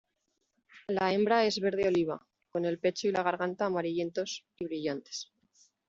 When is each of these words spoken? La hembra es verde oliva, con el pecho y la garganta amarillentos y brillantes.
La 0.93 1.09
hembra 1.15 1.39
es 1.49 1.59
verde 1.67 1.85
oliva, 1.91 2.17
con 2.49 2.65
el 2.65 2.79
pecho 2.79 3.07
y 3.07 3.11
la 3.11 3.21
garganta 3.21 3.65
amarillentos 3.67 4.47
y 4.57 4.65
brillantes. 4.65 5.29